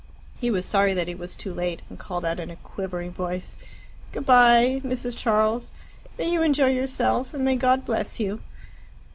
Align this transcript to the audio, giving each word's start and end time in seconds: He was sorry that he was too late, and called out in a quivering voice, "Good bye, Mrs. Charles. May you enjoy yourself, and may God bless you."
He 0.39 0.49
was 0.49 0.65
sorry 0.65 0.95
that 0.95 1.07
he 1.07 1.13
was 1.13 1.35
too 1.35 1.53
late, 1.53 1.83
and 1.87 1.99
called 1.99 2.25
out 2.25 2.39
in 2.39 2.49
a 2.49 2.55
quivering 2.55 3.11
voice, 3.11 3.55
"Good 4.11 4.25
bye, 4.25 4.81
Mrs. 4.83 5.15
Charles. 5.15 5.69
May 6.17 6.31
you 6.33 6.41
enjoy 6.41 6.71
yourself, 6.73 7.35
and 7.35 7.45
may 7.45 7.55
God 7.55 7.85
bless 7.85 8.19
you." 8.19 8.41